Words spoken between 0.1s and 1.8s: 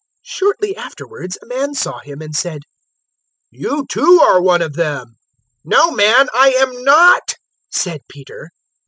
022:058 Shortly afterwards a man